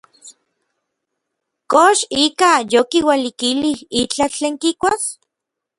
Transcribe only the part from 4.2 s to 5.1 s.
tlen kikuas?